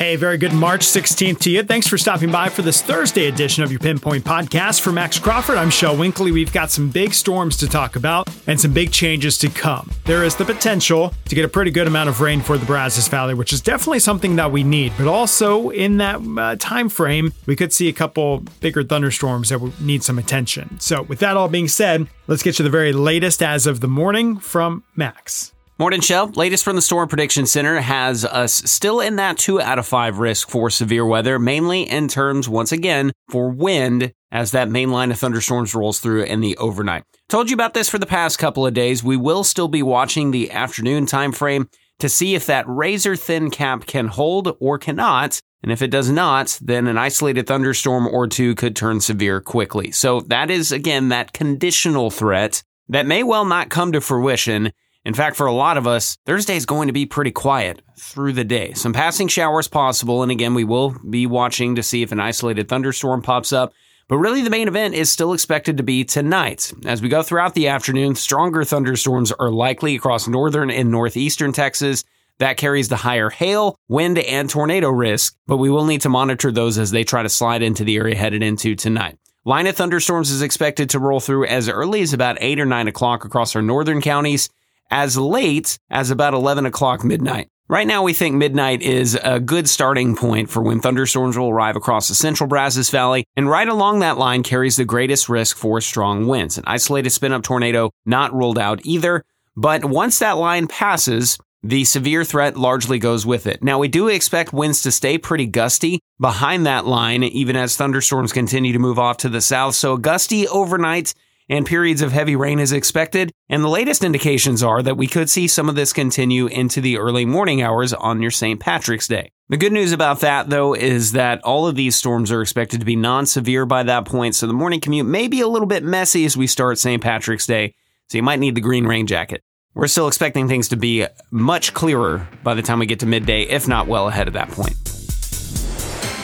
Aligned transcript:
Hey, 0.00 0.16
very 0.16 0.38
good 0.38 0.54
March 0.54 0.80
16th 0.80 1.40
to 1.40 1.50
you. 1.50 1.62
Thanks 1.62 1.86
for 1.86 1.98
stopping 1.98 2.32
by 2.32 2.48
for 2.48 2.62
this 2.62 2.80
Thursday 2.80 3.26
edition 3.26 3.62
of 3.62 3.70
your 3.70 3.80
Pinpoint 3.80 4.24
Podcast. 4.24 4.80
For 4.80 4.92
Max 4.92 5.18
Crawford, 5.18 5.58
I'm 5.58 5.68
Shel 5.68 5.94
Winkley. 5.94 6.32
We've 6.32 6.54
got 6.54 6.70
some 6.70 6.88
big 6.88 7.12
storms 7.12 7.58
to 7.58 7.68
talk 7.68 7.96
about 7.96 8.26
and 8.46 8.58
some 8.58 8.72
big 8.72 8.92
changes 8.92 9.36
to 9.36 9.50
come. 9.50 9.90
There 10.06 10.24
is 10.24 10.36
the 10.36 10.46
potential 10.46 11.12
to 11.26 11.34
get 11.34 11.44
a 11.44 11.48
pretty 11.48 11.70
good 11.70 11.86
amount 11.86 12.08
of 12.08 12.22
rain 12.22 12.40
for 12.40 12.56
the 12.56 12.64
Brazos 12.64 13.08
Valley, 13.08 13.34
which 13.34 13.52
is 13.52 13.60
definitely 13.60 13.98
something 13.98 14.36
that 14.36 14.50
we 14.50 14.64
need. 14.64 14.94
But 14.96 15.06
also 15.06 15.68
in 15.68 15.98
that 15.98 16.22
uh, 16.38 16.56
time 16.58 16.88
frame, 16.88 17.34
we 17.44 17.54
could 17.54 17.70
see 17.70 17.90
a 17.90 17.92
couple 17.92 18.38
bigger 18.60 18.82
thunderstorms 18.82 19.50
that 19.50 19.60
would 19.60 19.78
need 19.82 20.02
some 20.02 20.18
attention. 20.18 20.80
So, 20.80 21.02
with 21.02 21.18
that 21.18 21.36
all 21.36 21.48
being 21.48 21.68
said, 21.68 22.08
let's 22.26 22.42
get 22.42 22.54
to 22.54 22.62
the 22.62 22.70
very 22.70 22.94
latest 22.94 23.42
as 23.42 23.66
of 23.66 23.80
the 23.80 23.88
morning 23.88 24.38
from 24.38 24.82
Max. 24.96 25.52
Morning, 25.80 26.02
Shel, 26.02 26.28
Latest 26.32 26.62
from 26.62 26.76
the 26.76 26.82
Storm 26.82 27.08
Prediction 27.08 27.46
Center 27.46 27.80
has 27.80 28.26
us 28.26 28.52
still 28.52 29.00
in 29.00 29.16
that 29.16 29.38
two 29.38 29.62
out 29.62 29.78
of 29.78 29.86
five 29.86 30.18
risk 30.18 30.50
for 30.50 30.68
severe 30.68 31.06
weather, 31.06 31.38
mainly 31.38 31.88
in 31.88 32.06
terms, 32.06 32.50
once 32.50 32.70
again, 32.70 33.12
for 33.30 33.48
wind 33.48 34.12
as 34.30 34.50
that 34.50 34.68
main 34.68 34.90
line 34.90 35.10
of 35.10 35.18
thunderstorms 35.18 35.74
rolls 35.74 35.98
through 35.98 36.24
in 36.24 36.42
the 36.42 36.54
overnight. 36.58 37.04
Told 37.30 37.48
you 37.48 37.54
about 37.54 37.72
this 37.72 37.88
for 37.88 37.96
the 37.96 38.04
past 38.04 38.38
couple 38.38 38.66
of 38.66 38.74
days. 38.74 39.02
We 39.02 39.16
will 39.16 39.42
still 39.42 39.68
be 39.68 39.82
watching 39.82 40.32
the 40.32 40.50
afternoon 40.50 41.06
time 41.06 41.32
frame 41.32 41.66
to 41.98 42.10
see 42.10 42.34
if 42.34 42.44
that 42.44 42.68
razor 42.68 43.16
thin 43.16 43.50
cap 43.50 43.86
can 43.86 44.08
hold 44.08 44.54
or 44.60 44.76
cannot. 44.76 45.40
And 45.62 45.72
if 45.72 45.80
it 45.80 45.90
does 45.90 46.10
not, 46.10 46.58
then 46.60 46.88
an 46.88 46.98
isolated 46.98 47.46
thunderstorm 47.46 48.06
or 48.06 48.26
two 48.26 48.54
could 48.54 48.76
turn 48.76 49.00
severe 49.00 49.40
quickly. 49.40 49.92
So 49.92 50.20
that 50.26 50.50
is, 50.50 50.72
again, 50.72 51.08
that 51.08 51.32
conditional 51.32 52.10
threat 52.10 52.62
that 52.90 53.06
may 53.06 53.22
well 53.22 53.46
not 53.46 53.70
come 53.70 53.92
to 53.92 54.02
fruition 54.02 54.72
in 55.04 55.14
fact, 55.14 55.36
for 55.36 55.46
a 55.46 55.52
lot 55.52 55.78
of 55.78 55.86
us, 55.86 56.18
Thursday 56.26 56.56
is 56.56 56.66
going 56.66 56.88
to 56.88 56.92
be 56.92 57.06
pretty 57.06 57.30
quiet 57.30 57.80
through 57.96 58.34
the 58.34 58.44
day. 58.44 58.74
Some 58.74 58.92
passing 58.92 59.28
showers 59.28 59.66
possible, 59.66 60.22
and 60.22 60.30
again, 60.30 60.52
we 60.52 60.64
will 60.64 60.94
be 61.08 61.26
watching 61.26 61.76
to 61.76 61.82
see 61.82 62.02
if 62.02 62.12
an 62.12 62.20
isolated 62.20 62.68
thunderstorm 62.68 63.22
pops 63.22 63.52
up. 63.52 63.72
But 64.08 64.18
really, 64.18 64.42
the 64.42 64.50
main 64.50 64.68
event 64.68 64.94
is 64.94 65.10
still 65.10 65.32
expected 65.32 65.78
to 65.78 65.82
be 65.82 66.04
tonight. 66.04 66.72
As 66.84 67.00
we 67.00 67.08
go 67.08 67.22
throughout 67.22 67.54
the 67.54 67.68
afternoon, 67.68 68.14
stronger 68.14 68.64
thunderstorms 68.64 69.32
are 69.32 69.50
likely 69.50 69.94
across 69.94 70.28
northern 70.28 70.70
and 70.70 70.90
northeastern 70.90 71.52
Texas. 71.52 72.04
That 72.38 72.56
carries 72.56 72.88
the 72.88 72.96
higher 72.96 73.30
hail, 73.30 73.78
wind, 73.88 74.18
and 74.18 74.50
tornado 74.50 74.90
risk, 74.90 75.36
but 75.46 75.58
we 75.58 75.70
will 75.70 75.84
need 75.84 76.00
to 76.02 76.08
monitor 76.08 76.50
those 76.50 76.76
as 76.78 76.90
they 76.90 77.04
try 77.04 77.22
to 77.22 77.28
slide 77.28 77.62
into 77.62 77.84
the 77.84 77.96
area 77.96 78.16
headed 78.16 78.42
into 78.42 78.74
tonight. 78.74 79.18
Line 79.44 79.66
of 79.66 79.76
thunderstorms 79.76 80.30
is 80.30 80.42
expected 80.42 80.90
to 80.90 80.98
roll 80.98 81.20
through 81.20 81.46
as 81.46 81.68
early 81.68 82.02
as 82.02 82.12
about 82.12 82.38
8 82.40 82.60
or 82.60 82.66
9 82.66 82.88
o'clock 82.88 83.24
across 83.24 83.54
our 83.54 83.62
northern 83.62 84.00
counties 84.00 84.50
as 84.90 85.16
late 85.16 85.78
as 85.90 86.10
about 86.10 86.34
11 86.34 86.66
o'clock 86.66 87.04
midnight. 87.04 87.48
Right 87.70 87.86
now, 87.86 88.02
we 88.02 88.14
think 88.14 88.34
midnight 88.34 88.82
is 88.82 89.16
a 89.22 89.38
good 89.38 89.68
starting 89.68 90.16
point 90.16 90.50
for 90.50 90.60
when 90.60 90.80
thunderstorms 90.80 91.38
will 91.38 91.50
arrive 91.50 91.76
across 91.76 92.08
the 92.08 92.16
central 92.16 92.48
Brazos 92.48 92.90
Valley, 92.90 93.24
and 93.36 93.48
right 93.48 93.68
along 93.68 94.00
that 94.00 94.18
line 94.18 94.42
carries 94.42 94.74
the 94.74 94.84
greatest 94.84 95.28
risk 95.28 95.56
for 95.56 95.80
strong 95.80 96.26
winds. 96.26 96.58
An 96.58 96.64
isolated 96.66 97.10
spin 97.10 97.32
up 97.32 97.44
tornado 97.44 97.90
not 98.04 98.34
ruled 98.34 98.58
out 98.58 98.80
either, 98.82 99.22
but 99.56 99.84
once 99.84 100.18
that 100.18 100.36
line 100.36 100.66
passes, 100.66 101.38
the 101.62 101.84
severe 101.84 102.24
threat 102.24 102.56
largely 102.56 102.98
goes 102.98 103.24
with 103.24 103.46
it. 103.46 103.62
Now, 103.62 103.78
we 103.78 103.86
do 103.86 104.08
expect 104.08 104.52
winds 104.52 104.82
to 104.82 104.90
stay 104.90 105.16
pretty 105.16 105.46
gusty 105.46 106.00
behind 106.18 106.66
that 106.66 106.86
line, 106.86 107.22
even 107.22 107.54
as 107.54 107.76
thunderstorms 107.76 108.32
continue 108.32 108.72
to 108.72 108.80
move 108.80 108.98
off 108.98 109.18
to 109.18 109.28
the 109.28 109.40
south. 109.40 109.76
So, 109.76 109.96
gusty 109.96 110.48
overnight 110.48 111.14
and 111.50 111.66
periods 111.66 112.00
of 112.00 112.12
heavy 112.12 112.36
rain 112.36 112.60
is 112.60 112.72
expected. 112.72 113.32
And 113.48 113.62
the 113.62 113.68
latest 113.68 114.04
indications 114.04 114.62
are 114.62 114.82
that 114.82 114.96
we 114.96 115.08
could 115.08 115.28
see 115.28 115.48
some 115.48 115.68
of 115.68 115.74
this 115.74 115.92
continue 115.92 116.46
into 116.46 116.80
the 116.80 116.96
early 116.96 117.26
morning 117.26 117.60
hours 117.60 117.92
on 117.92 118.22
your 118.22 118.30
St. 118.30 118.60
Patrick's 118.60 119.08
Day. 119.08 119.32
The 119.48 119.56
good 119.56 119.72
news 119.72 119.90
about 119.90 120.20
that, 120.20 120.48
though, 120.48 120.74
is 120.74 121.12
that 121.12 121.42
all 121.42 121.66
of 121.66 121.74
these 121.74 121.96
storms 121.96 122.30
are 122.30 122.40
expected 122.40 122.78
to 122.78 122.86
be 122.86 122.94
non 122.94 123.26
severe 123.26 123.66
by 123.66 123.82
that 123.82 124.04
point, 124.04 124.36
so 124.36 124.46
the 124.46 124.52
morning 124.52 124.80
commute 124.80 125.06
may 125.06 125.26
be 125.26 125.40
a 125.40 125.48
little 125.48 125.66
bit 125.66 125.82
messy 125.82 126.24
as 126.24 126.36
we 126.36 126.46
start 126.46 126.78
St. 126.78 127.02
Patrick's 127.02 127.48
Day, 127.48 127.74
so 128.06 128.16
you 128.16 128.22
might 128.22 128.38
need 128.38 128.54
the 128.54 128.60
green 128.60 128.86
rain 128.86 129.08
jacket. 129.08 129.42
We're 129.74 129.88
still 129.88 130.06
expecting 130.06 130.46
things 130.46 130.68
to 130.68 130.76
be 130.76 131.06
much 131.32 131.74
clearer 131.74 132.28
by 132.44 132.54
the 132.54 132.62
time 132.62 132.78
we 132.78 132.86
get 132.86 133.00
to 133.00 133.06
midday, 133.06 133.42
if 133.42 133.66
not 133.66 133.88
well 133.88 134.08
ahead 134.08 134.28
of 134.28 134.34
that 134.34 134.50
point. 134.50 134.89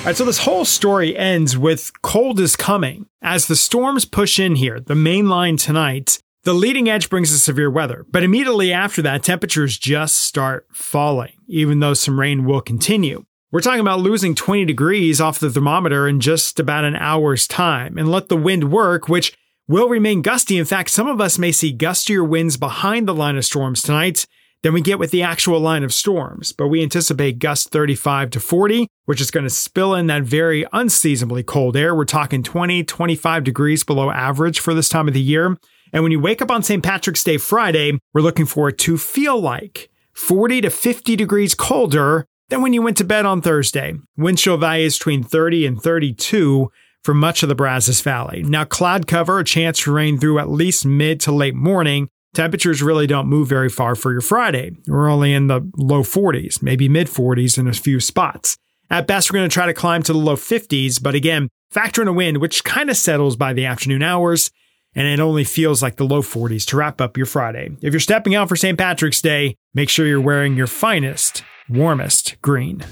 All 0.00 0.06
right, 0.06 0.16
so 0.16 0.24
this 0.24 0.38
whole 0.38 0.64
story 0.64 1.14
ends 1.14 1.58
with 1.58 1.92
cold 2.00 2.40
is 2.40 2.56
coming. 2.56 3.04
As 3.20 3.46
the 3.46 3.54
storms 3.54 4.06
push 4.06 4.40
in 4.40 4.56
here, 4.56 4.80
the 4.80 4.94
main 4.94 5.28
line 5.28 5.58
tonight, 5.58 6.22
the 6.44 6.54
leading 6.54 6.88
edge 6.88 7.10
brings 7.10 7.34
us 7.34 7.42
severe 7.42 7.70
weather. 7.70 8.06
But 8.10 8.22
immediately 8.22 8.72
after 8.72 9.02
that, 9.02 9.22
temperatures 9.22 9.76
just 9.76 10.16
start 10.16 10.66
falling, 10.72 11.34
even 11.48 11.80
though 11.80 11.92
some 11.92 12.18
rain 12.18 12.46
will 12.46 12.62
continue. 12.62 13.26
We're 13.52 13.60
talking 13.60 13.82
about 13.82 14.00
losing 14.00 14.34
20 14.34 14.64
degrees 14.64 15.20
off 15.20 15.38
the 15.38 15.50
thermometer 15.50 16.08
in 16.08 16.20
just 16.20 16.58
about 16.58 16.84
an 16.84 16.96
hour's 16.96 17.46
time 17.46 17.98
and 17.98 18.10
let 18.10 18.30
the 18.30 18.38
wind 18.38 18.72
work, 18.72 19.06
which 19.06 19.36
will 19.68 19.90
remain 19.90 20.22
gusty. 20.22 20.56
In 20.56 20.64
fact, 20.64 20.88
some 20.88 21.08
of 21.08 21.20
us 21.20 21.38
may 21.38 21.52
see 21.52 21.76
gustier 21.76 22.26
winds 22.26 22.56
behind 22.56 23.06
the 23.06 23.14
line 23.14 23.36
of 23.36 23.44
storms 23.44 23.82
tonight 23.82 24.26
than 24.62 24.72
we 24.72 24.80
get 24.80 24.98
with 24.98 25.10
the 25.10 25.22
actual 25.22 25.58
line 25.60 25.82
of 25.82 25.92
storms, 25.92 26.52
but 26.52 26.68
we 26.68 26.82
anticipate 26.82 27.38
gusts 27.38 27.68
35 27.68 28.30
to 28.30 28.40
40, 28.40 28.86
which 29.06 29.20
is 29.20 29.30
going 29.30 29.44
to 29.44 29.50
spill 29.50 29.94
in 29.94 30.06
that 30.08 30.22
very 30.22 30.66
unseasonably 30.72 31.42
cold 31.42 31.76
air. 31.76 31.94
We're 31.94 32.04
talking 32.04 32.42
20, 32.42 32.84
25 32.84 33.44
degrees 33.44 33.84
below 33.84 34.10
average 34.10 34.60
for 34.60 34.74
this 34.74 34.88
time 34.88 35.08
of 35.08 35.14
the 35.14 35.20
year. 35.20 35.56
And 35.92 36.02
when 36.02 36.12
you 36.12 36.20
wake 36.20 36.42
up 36.42 36.50
on 36.50 36.62
St. 36.62 36.82
Patrick's 36.82 37.24
Day 37.24 37.38
Friday, 37.38 37.98
we're 38.12 38.20
looking 38.20 38.46
for 38.46 38.68
it 38.68 38.78
to 38.78 38.98
feel 38.98 39.40
like 39.40 39.90
40 40.12 40.60
to 40.62 40.70
50 40.70 41.16
degrees 41.16 41.54
colder 41.54 42.26
than 42.48 42.62
when 42.62 42.72
you 42.72 42.82
went 42.82 42.96
to 42.98 43.04
bed 43.04 43.24
on 43.24 43.40
Thursday. 43.40 43.94
Wind 44.16 44.38
chill 44.38 44.56
values 44.56 44.98
between 44.98 45.22
30 45.22 45.66
and 45.66 45.82
32 45.82 46.70
for 47.02 47.14
much 47.14 47.42
of 47.42 47.48
the 47.48 47.54
Brazos 47.54 48.00
Valley. 48.02 48.42
Now, 48.42 48.64
cloud 48.64 49.06
cover, 49.06 49.38
a 49.38 49.44
chance 49.44 49.78
for 49.78 49.92
rain 49.92 50.18
through 50.18 50.38
at 50.38 50.50
least 50.50 50.84
mid 50.84 51.20
to 51.20 51.32
late 51.32 51.54
morning, 51.54 52.08
temperatures 52.34 52.82
really 52.82 53.06
don't 53.06 53.28
move 53.28 53.48
very 53.48 53.68
far 53.68 53.94
for 53.94 54.12
your 54.12 54.20
Friday. 54.20 54.76
We're 54.86 55.10
only 55.10 55.32
in 55.32 55.46
the 55.46 55.68
low 55.76 56.02
40s, 56.02 56.62
maybe 56.62 56.88
mid 56.88 57.06
40s 57.08 57.58
in 57.58 57.66
a 57.66 57.72
few 57.72 58.00
spots. 58.00 58.56
At 58.90 59.06
best, 59.06 59.30
we're 59.30 59.38
going 59.38 59.48
to 59.48 59.54
try 59.54 59.66
to 59.66 59.74
climb 59.74 60.02
to 60.04 60.12
the 60.12 60.18
low 60.18 60.36
50s, 60.36 61.00
but 61.00 61.14
again, 61.14 61.48
factor 61.70 62.02
in 62.02 62.08
a 62.08 62.12
wind, 62.12 62.38
which 62.38 62.64
kind 62.64 62.90
of 62.90 62.96
settles 62.96 63.36
by 63.36 63.52
the 63.52 63.64
afternoon 63.64 64.02
hours, 64.02 64.50
and 64.94 65.06
it 65.06 65.20
only 65.20 65.44
feels 65.44 65.82
like 65.82 65.96
the 65.96 66.04
low 66.04 66.22
40s 66.22 66.64
to 66.66 66.76
wrap 66.76 67.00
up 67.00 67.16
your 67.16 67.26
Friday. 67.26 67.70
If 67.80 67.92
you're 67.92 68.00
stepping 68.00 68.34
out 68.34 68.48
for 68.48 68.56
St. 68.56 68.76
Patrick's 68.76 69.22
Day, 69.22 69.54
make 69.74 69.88
sure 69.88 70.06
you're 70.06 70.20
wearing 70.20 70.56
your 70.56 70.66
finest, 70.66 71.44
warmest 71.68 72.40
green. 72.42 72.84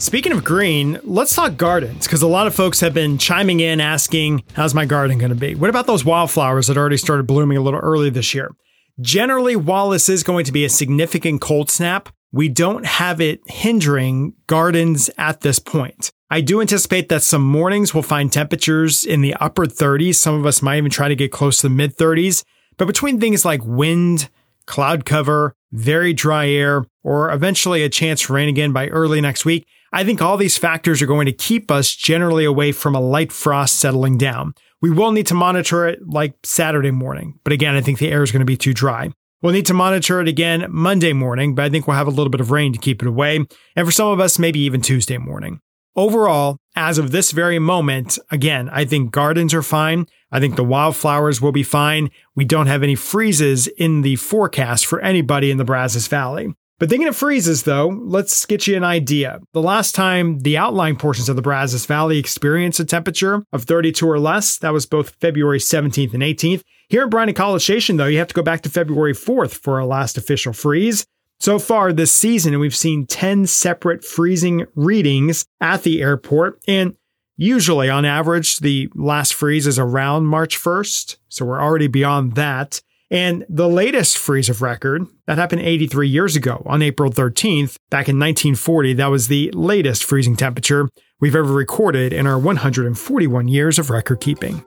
Speaking 0.00 0.30
of 0.30 0.44
green, 0.44 1.00
let's 1.02 1.34
talk 1.34 1.56
gardens 1.56 2.06
because 2.06 2.22
a 2.22 2.28
lot 2.28 2.46
of 2.46 2.54
folks 2.54 2.78
have 2.78 2.94
been 2.94 3.18
chiming 3.18 3.58
in 3.58 3.80
asking, 3.80 4.44
How's 4.52 4.72
my 4.72 4.86
garden 4.86 5.18
going 5.18 5.30
to 5.30 5.34
be? 5.34 5.56
What 5.56 5.70
about 5.70 5.88
those 5.88 6.04
wildflowers 6.04 6.68
that 6.68 6.76
already 6.76 6.96
started 6.96 7.26
blooming 7.26 7.58
a 7.58 7.60
little 7.60 7.80
early 7.80 8.08
this 8.08 8.32
year? 8.32 8.52
Generally, 9.00 9.56
while 9.56 9.90
this 9.90 10.08
is 10.08 10.22
going 10.22 10.44
to 10.44 10.52
be 10.52 10.64
a 10.64 10.68
significant 10.68 11.40
cold 11.40 11.68
snap, 11.68 12.10
we 12.30 12.48
don't 12.48 12.86
have 12.86 13.20
it 13.20 13.40
hindering 13.46 14.34
gardens 14.46 15.10
at 15.18 15.40
this 15.40 15.58
point. 15.58 16.12
I 16.30 16.42
do 16.42 16.60
anticipate 16.60 17.08
that 17.08 17.24
some 17.24 17.42
mornings 17.42 17.92
we'll 17.92 18.04
find 18.04 18.32
temperatures 18.32 19.04
in 19.04 19.20
the 19.20 19.34
upper 19.34 19.66
30s. 19.66 20.14
Some 20.14 20.36
of 20.36 20.46
us 20.46 20.62
might 20.62 20.78
even 20.78 20.92
try 20.92 21.08
to 21.08 21.16
get 21.16 21.32
close 21.32 21.56
to 21.60 21.68
the 21.68 21.74
mid 21.74 21.96
30s. 21.96 22.44
But 22.76 22.86
between 22.86 23.18
things 23.18 23.44
like 23.44 23.64
wind, 23.64 24.30
cloud 24.68 25.04
cover, 25.04 25.54
very 25.72 26.12
dry 26.12 26.48
air, 26.48 26.84
or 27.02 27.32
eventually 27.32 27.82
a 27.82 27.88
chance 27.88 28.20
for 28.20 28.34
rain 28.34 28.48
again 28.48 28.72
by 28.72 28.86
early 28.88 29.20
next 29.20 29.44
week, 29.44 29.66
I 29.92 30.04
think 30.04 30.22
all 30.22 30.36
these 30.36 30.58
factors 30.58 31.02
are 31.02 31.06
going 31.06 31.26
to 31.26 31.32
keep 31.32 31.70
us 31.70 31.94
generally 31.94 32.44
away 32.44 32.72
from 32.72 32.94
a 32.94 33.00
light 33.00 33.32
frost 33.32 33.76
settling 33.80 34.18
down. 34.18 34.54
We 34.80 34.90
will 34.90 35.10
need 35.10 35.26
to 35.28 35.34
monitor 35.34 35.88
it 35.88 36.06
like 36.06 36.34
Saturday 36.44 36.92
morning, 36.92 37.40
but 37.42 37.52
again, 37.52 37.74
I 37.74 37.80
think 37.80 37.98
the 37.98 38.12
air 38.12 38.22
is 38.22 38.30
going 38.30 38.40
to 38.40 38.46
be 38.46 38.56
too 38.56 38.74
dry. 38.74 39.10
We'll 39.40 39.52
need 39.52 39.66
to 39.66 39.74
monitor 39.74 40.20
it 40.20 40.28
again 40.28 40.66
Monday 40.68 41.12
morning, 41.12 41.54
but 41.54 41.64
I 41.64 41.70
think 41.70 41.86
we'll 41.86 41.96
have 41.96 42.06
a 42.06 42.10
little 42.10 42.30
bit 42.30 42.40
of 42.40 42.50
rain 42.50 42.72
to 42.72 42.78
keep 42.78 43.02
it 43.02 43.08
away. 43.08 43.36
And 43.36 43.86
for 43.86 43.92
some 43.92 44.08
of 44.08 44.20
us, 44.20 44.38
maybe 44.38 44.60
even 44.60 44.80
Tuesday 44.80 45.16
morning. 45.16 45.60
Overall, 45.96 46.58
as 46.76 46.98
of 46.98 47.10
this 47.10 47.32
very 47.32 47.58
moment, 47.58 48.18
again, 48.30 48.68
I 48.70 48.84
think 48.84 49.10
gardens 49.10 49.54
are 49.54 49.62
fine. 49.62 50.06
I 50.30 50.40
think 50.40 50.56
the 50.56 50.64
wildflowers 50.64 51.40
will 51.40 51.52
be 51.52 51.62
fine. 51.62 52.10
We 52.34 52.44
don't 52.44 52.66
have 52.66 52.82
any 52.82 52.94
freezes 52.94 53.66
in 53.66 54.02
the 54.02 54.16
forecast 54.16 54.86
for 54.86 55.00
anybody 55.00 55.50
in 55.50 55.58
the 55.58 55.64
Brazos 55.64 56.06
Valley. 56.06 56.54
But 56.78 56.88
thinking 56.88 57.08
of 57.08 57.16
freezes, 57.16 57.64
though, 57.64 57.88
let's 57.88 58.46
get 58.46 58.68
you 58.68 58.76
an 58.76 58.84
idea. 58.84 59.40
The 59.52 59.62
last 59.62 59.96
time 59.96 60.40
the 60.40 60.56
outlying 60.56 60.96
portions 60.96 61.28
of 61.28 61.34
the 61.34 61.42
Brazos 61.42 61.86
Valley 61.86 62.18
experienced 62.18 62.78
a 62.78 62.84
temperature 62.84 63.42
of 63.52 63.64
32 63.64 64.08
or 64.08 64.20
less, 64.20 64.58
that 64.58 64.72
was 64.72 64.86
both 64.86 65.16
February 65.20 65.58
17th 65.58 66.14
and 66.14 66.22
18th. 66.22 66.62
Here 66.88 67.02
in 67.02 67.10
Bryan 67.10 67.34
College 67.34 67.62
Station, 67.62 67.96
though, 67.96 68.06
you 68.06 68.18
have 68.18 68.28
to 68.28 68.34
go 68.34 68.42
back 68.42 68.62
to 68.62 68.70
February 68.70 69.12
4th 69.12 69.54
for 69.54 69.80
our 69.80 69.86
last 69.86 70.16
official 70.16 70.52
freeze. 70.52 71.04
So 71.40 71.58
far 71.58 71.92
this 71.92 72.12
season, 72.12 72.58
we've 72.58 72.74
seen 72.74 73.06
10 73.06 73.46
separate 73.46 74.04
freezing 74.04 74.66
readings 74.74 75.46
at 75.60 75.82
the 75.82 76.00
airport. 76.00 76.60
And 76.66 76.94
usually, 77.38 77.88
on 77.88 78.04
average, 78.04 78.58
the 78.58 78.90
last 78.94 79.32
freeze 79.32 79.66
is 79.66 79.78
around 79.78 80.26
March 80.26 80.58
1st. 80.58 81.16
So 81.30 81.46
we're 81.46 81.62
already 81.62 81.86
beyond 81.86 82.34
that. 82.34 82.82
And 83.10 83.46
the 83.48 83.68
latest 83.68 84.18
freeze 84.18 84.50
of 84.50 84.60
record, 84.60 85.06
that 85.26 85.38
happened 85.38 85.62
83 85.62 86.08
years 86.08 86.36
ago 86.36 86.62
on 86.66 86.82
April 86.82 87.10
13th, 87.10 87.76
back 87.88 88.06
in 88.08 88.18
1940. 88.18 88.92
That 88.92 89.06
was 89.06 89.28
the 89.28 89.50
latest 89.54 90.04
freezing 90.04 90.36
temperature 90.36 90.90
we've 91.18 91.34
ever 91.34 91.50
recorded 91.50 92.12
in 92.12 92.26
our 92.26 92.38
141 92.38 93.48
years 93.48 93.78
of 93.78 93.88
record 93.88 94.20
keeping. 94.20 94.62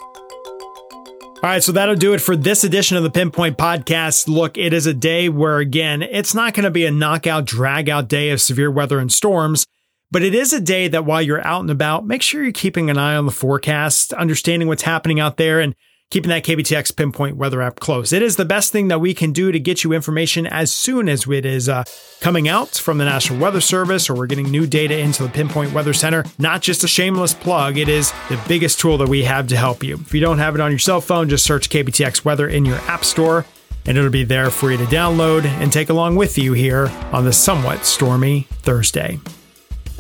All 1.44 1.50
right, 1.50 1.64
so 1.64 1.72
that'll 1.72 1.96
do 1.96 2.14
it 2.14 2.22
for 2.22 2.36
this 2.36 2.64
edition 2.64 2.98
of 2.98 3.04
the 3.04 3.10
Pinpoint 3.10 3.58
Podcast. 3.58 4.28
Look, 4.28 4.60
it 4.60 4.74
is 4.74 4.86
a 4.86 4.94
day 4.94 5.28
where, 5.28 5.58
again, 5.58 6.04
it's 6.04 6.36
not 6.36 6.54
going 6.54 6.66
to 6.66 6.72
be 6.72 6.86
a 6.86 6.92
knockout, 6.92 7.46
drag 7.46 7.90
out 7.90 8.08
day 8.08 8.30
of 8.30 8.40
severe 8.40 8.70
weather 8.70 9.00
and 9.00 9.12
storms, 9.12 9.66
but 10.12 10.22
it 10.24 10.36
is 10.36 10.54
a 10.54 10.60
day 10.60 10.88
that 10.90 11.06
while 11.06 11.22
you're 11.22 11.46
out 11.46 11.62
and 11.62 11.72
about, 11.72 12.06
make 12.06 12.22
sure 12.22 12.44
you're 12.44 12.52
keeping 12.52 12.90
an 12.90 12.98
eye 12.98 13.16
on 13.16 13.26
the 13.26 13.32
forecast, 13.32 14.14
understanding 14.14 14.68
what's 14.68 14.84
happening 14.84 15.20
out 15.20 15.38
there, 15.38 15.60
and 15.60 15.74
keeping 16.10 16.30
that 16.30 16.44
KBTX 16.44 16.96
Pinpoint 16.96 17.38
Weather 17.38 17.62
app 17.62 17.80
close. 17.80 18.12
It 18.12 18.22
is 18.22 18.36
the 18.36 18.44
best 18.44 18.74
thing 18.74 18.90
that 18.90 19.00
we 19.00 19.14
can 19.14 19.32
do 19.32 19.52
to 19.52 19.60
get 19.60 19.84
you 19.86 19.94
information 19.94 20.46
as 20.46 20.70
soon 20.72 21.08
as 21.08 21.26
it 21.28 21.46
is 21.46 21.70
uh, 21.70 21.86
coming 22.20 22.50
out 22.50 22.70
from 22.72 22.98
the 22.98 23.06
National 23.06 23.40
Weather 23.40 23.62
Service 23.62 24.10
or 24.10 24.16
we're 24.16 24.28
getting 24.28 24.52
new 24.52 24.68
data 24.68 25.00
into 25.00 25.24
the 25.24 25.30
Pinpoint 25.30 25.72
Weather 25.72 25.94
Center. 25.94 26.26
Not 26.38 26.62
just 26.62 26.84
a 26.84 26.88
shameless 26.88 27.34
plug, 27.34 27.78
it 27.78 27.88
is 27.88 28.12
the 28.28 28.40
biggest 28.48 28.80
tool 28.80 28.98
that 28.98 29.08
we 29.08 29.24
have 29.24 29.48
to 29.48 29.56
help 29.56 29.84
you. 29.84 29.96
If 29.96 30.14
you 30.14 30.20
don't 30.20 30.40
have 30.40 30.54
it 30.54 30.62
on 30.62 30.72
your 30.72 30.80
cell 30.80 31.00
phone, 31.00 31.30
just 31.30 31.46
search 31.46 31.70
KBTX 31.70 32.26
Weather 32.26 32.48
in 32.48 32.66
your 32.66 32.78
app 32.82 33.06
store 33.06 33.46
and 33.86 33.98
it'll 33.98 34.12
be 34.12 34.26
there 34.26 34.52
for 34.52 34.72
you 34.72 34.78
to 34.78 34.86
download 34.86 35.46
and 35.46 35.72
take 35.72 35.90
along 35.90 36.16
with 36.16 36.38
you 36.38 36.54
here 36.54 36.88
on 37.12 37.26
the 37.26 37.34
somewhat 37.34 37.86
stormy 37.86 38.48
Thursday. 38.52 39.18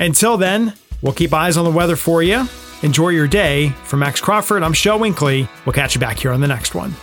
Until 0.01 0.35
then, 0.35 0.73
we'll 1.01 1.13
keep 1.13 1.33
eyes 1.33 1.55
on 1.55 1.63
the 1.63 1.71
weather 1.71 1.95
for 1.95 2.21
you 2.21 2.47
Enjoy 2.83 3.09
your 3.09 3.27
day. 3.27 3.69
For 3.85 3.97
Max 3.97 4.19
Crawford, 4.21 4.63
I'm 4.63 4.73
Shel 4.73 4.99
Winkley. 4.99 5.47
We'll 5.65 5.73
catch 5.73 5.95
you 5.95 6.01
back 6.01 6.17
here 6.17 6.31
on 6.31 6.41
the 6.41 6.47
next 6.47 6.73
one. 6.75 6.95